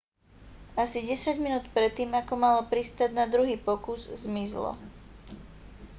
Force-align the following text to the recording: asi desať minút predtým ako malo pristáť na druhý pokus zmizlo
asi 0.83 0.99
desať 1.09 1.35
minút 1.45 1.61
predtým 1.77 2.09
ako 2.21 2.33
malo 2.43 2.61
pristáť 2.71 3.11
na 3.19 3.25
druhý 3.33 3.53
pokus 3.67 4.01
zmizlo 4.23 4.71